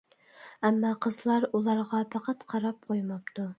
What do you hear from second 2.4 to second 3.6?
قاراپ قويماپتۇ.